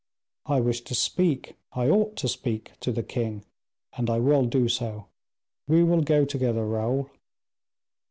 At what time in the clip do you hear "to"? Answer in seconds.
0.85-0.95, 2.15-2.27, 2.79-2.91